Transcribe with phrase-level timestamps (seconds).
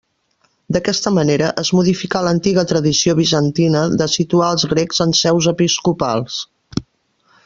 [0.75, 6.41] D'aquesta manera, es modificà l'antiga tradició bizantina de situar als grecs en seus episcopals.